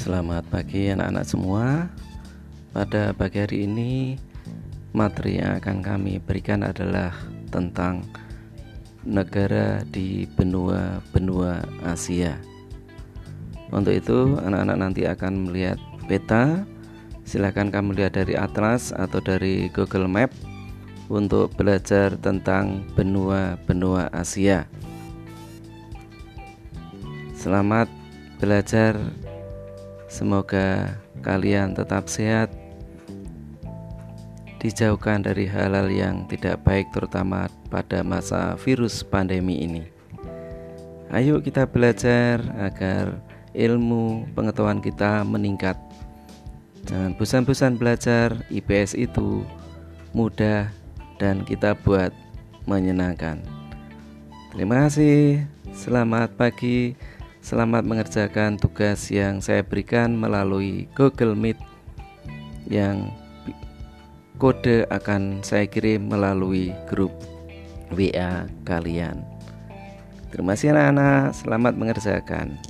[0.00, 1.84] Selamat pagi anak-anak semua.
[2.72, 4.16] Pada pagi hari ini
[4.96, 7.12] materi yang akan kami berikan adalah
[7.52, 8.08] tentang
[9.04, 12.40] negara di benua-benua Asia.
[13.68, 15.76] Untuk itu, anak-anak nanti akan melihat
[16.08, 16.64] peta.
[17.28, 20.32] Silakan kamu lihat dari atlas atau dari Google Map
[21.12, 24.64] untuk belajar tentang benua-benua Asia.
[27.36, 27.92] Selamat
[28.40, 28.96] belajar
[30.10, 32.50] Semoga kalian tetap sehat,
[34.58, 39.86] dijauhkan dari hal-hal yang tidak baik, terutama pada masa virus pandemi ini.
[41.14, 43.22] Ayo, kita belajar agar
[43.54, 45.78] ilmu pengetahuan kita meningkat.
[46.90, 49.46] Jangan bosan-bosan belajar, IPS itu
[50.10, 50.74] mudah
[51.22, 52.10] dan kita buat
[52.66, 53.38] menyenangkan.
[54.50, 56.98] Terima kasih, selamat pagi.
[57.40, 61.56] Selamat mengerjakan tugas yang saya berikan melalui Google Meet
[62.68, 63.08] yang
[64.36, 67.12] kode akan saya kirim melalui grup
[67.92, 69.24] WA kalian.
[70.30, 72.60] Terima kasih anak-anak, selamat mengerjakan.